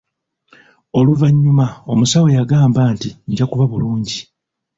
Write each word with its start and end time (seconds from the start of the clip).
Oluvannyuma 0.97 1.67
omusawo 1.91 2.27
yagamba 2.37 2.81
nti 2.93 3.09
njakuba 3.31 3.65
bulungi. 3.71 4.19